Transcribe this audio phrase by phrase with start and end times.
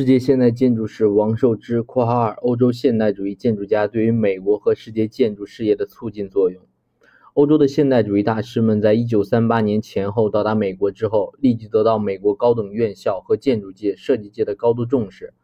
[0.00, 6.62] 世界现代建筑师王寿之（括号二）欧洲现代主义建筑家对于美国和世界建筑事业的促进作用。
[7.34, 15.34] 欧洲的现代主义大师们在1938年前后到达美国之后，立即得到美国高等院校和建筑界、设计界的高度重视。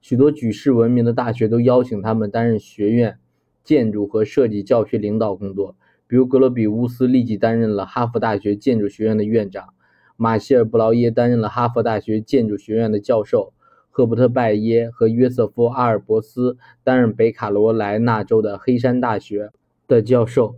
[0.00, 3.18] 许多举世闻名的大学都邀请他们担任学院
[3.64, 5.74] 建筑和设计教学领导工作。
[6.06, 9.70] 比如格罗比乌斯立即担任了哈佛大学建筑学院的院长，
[10.16, 13.52] 马歇尔·布劳耶担任了哈佛大学建筑学院的教授，
[13.96, 19.52] 赫伯特·拜耶和约瑟夫·阿尔伯斯担任北卡罗来纳州的黑山大学
[19.86, 20.56] 的教授，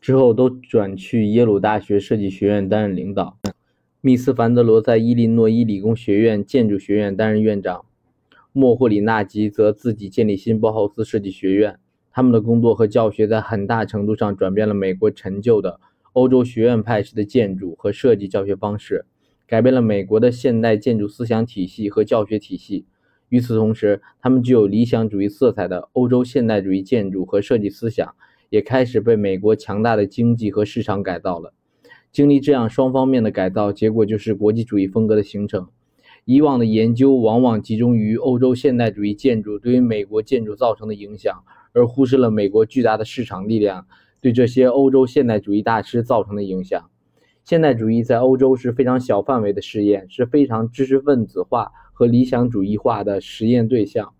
[0.00, 3.36] 之后都转去耶鲁大学设计学院担任领导。
[4.00, 7.84] 密斯·凡德罗在伊利诺伊理工学院建筑学院担任院长，
[8.52, 11.80] 莫霍里纳吉则自己建立新包豪斯设计学院。
[12.12, 15.80] 他们的工作和教学在很大程度上转变了美国陈旧的
[16.12, 19.04] 欧洲学院派式的建筑和设计教学方式，
[19.48, 22.84] 改变了美国的现代建筑思想体系和教学体系。
[23.30, 28.14] 与此同时，他们具有理想主义色彩的欧洲现代主义建筑和设计思想
[28.50, 31.54] 也开始被美国强大的经济和市场改造了。
[32.12, 35.68] 经历这样双方面的改造，结果就是国际主义风格的形成。
[36.24, 41.42] 以往的研究往往集中于欧洲现代主义建筑对于美国建筑造成的影响。
[41.74, 43.86] 而忽视了美国巨大的市场力量
[44.20, 46.90] 对这些欧洲现代主义大师造成的影响。
[47.48, 54.12] 现代主义在欧洲是非常小范围的试验，是非常知识分子化和理想主义化的实验对象。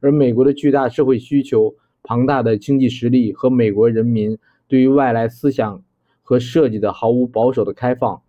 [0.00, 4.36] 而美国的巨大社会需求、庞大的经济实力和美国人民
[4.68, 5.82] 对于外来思想
[6.22, 8.20] 和设计的毫无保守的开放、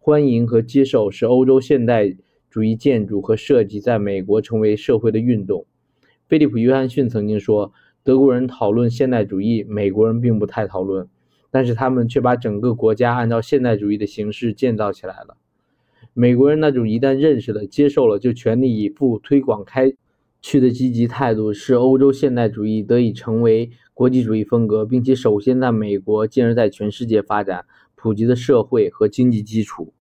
[0.00, 2.12] 欢迎和接受，使欧洲现代
[2.50, 5.66] 主义建筑和设计在美国成为社会的运动。
[6.26, 7.72] 菲利普·约翰逊曾经说。
[8.02, 11.06] 德国人讨论现代主义，美国人并不太讨论，
[11.50, 15.36] 但是他们却把整个国家按照现代主义的形式建造起来了。
[16.14, 19.92] 美国人那种一旦认识了、接受了就全力以赴推广开
[20.40, 27.64] 去的积极态度，使欧洲现代主义得以成为国际主义风格，并且首先在美国，进而在全世界发展
[27.94, 29.92] 普及的社会和经济基础。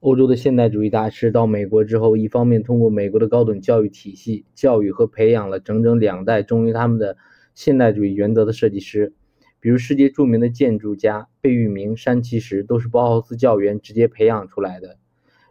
[0.00, 7.16] 欧洲的现代主义大师到美国之后，一方面通过美国的高等教育体系教育和培养了整整两代忠于他们的。
[7.54, 9.12] 现代主义原则的设计师，
[9.60, 14.98] 比如世界著名的建筑家贝聿铭、山崎实，都是包豪斯教员直接培养出来的。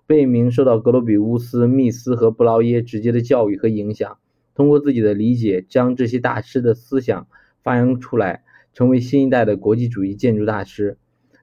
[0.05, 4.17] 贝聿铭受到格罗比乌斯、密斯和布劳耶直接的教育和影响，
[4.55, 7.27] 通过自己的理解，将这些大师的思想
[7.61, 10.97] 发扬出来，成为新一代的国际主义建筑大师。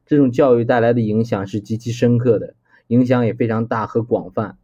[0.06, 2.54] 这种教育带来的影响是极其深刻的，
[2.86, 4.56] 影响也非常大和广泛。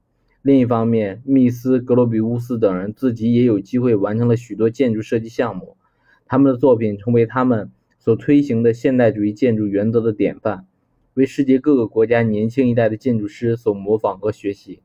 [0.42, 5.76] 另一方面，密斯、格罗比乌斯等人自己也有机会完成了许多建筑设计项目。
[6.24, 10.66] 他们的作品成为他们所推行的现代主义建筑原则的典范，
[11.12, 14.80] 为世界各个国家年轻一代的建筑师所模仿和学习。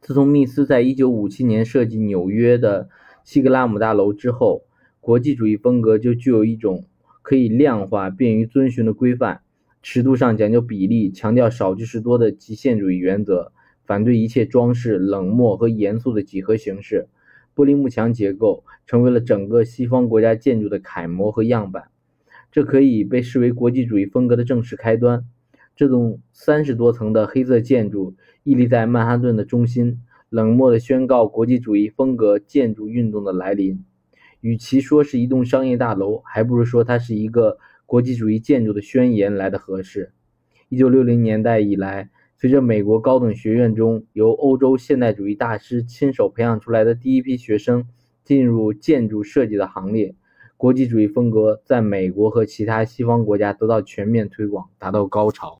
[0.00, 2.88] 自从密斯在1957年设计纽约的
[3.24, 4.62] 西格拉姆大楼之后，
[5.00, 6.86] 国际主义风格就具有一种
[7.20, 9.42] 可以量化、便于遵循的规范，
[9.82, 13.52] 尺度上讲究比例，强调少即是多的极限主义原则，
[13.84, 17.08] 反对一切装饰、冷漠和严肃的几何形式。
[17.54, 21.90] 玻璃幕墙结构成为了整个西方国家建筑的楷模和样板，
[22.50, 25.24] 这可以被视为国际主义风格的正式开端。
[25.76, 33.84] 这栋三十多层的黑色建筑屹立在曼哈顿的中心，冷漠地宣告国际主义风格建筑运动的来临。
[34.40, 40.12] 与其说是一栋商业大楼，还不如说它是一个国际主义建筑的宣言来的合适。
[40.68, 42.10] 一九六零年代以来。
[42.40, 47.88] 随着美国高等学院中由欧洲现代主义大师亲手培养出来的第一批学生
[48.22, 50.14] 进入建筑设计的行列，
[50.58, 55.56] 国际主义风格在美国和其他西方国家得到全面推广，达到高潮。